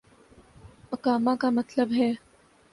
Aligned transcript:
اقامہ 0.91 1.31
کا 1.39 1.49
مطلب 1.49 1.91
ہے۔ 1.91 2.11